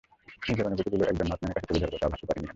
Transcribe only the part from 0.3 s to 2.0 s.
নিজের অনুভূতিগুলো যে একজন নর্থম্যানের কাছে তুলে ধরবো,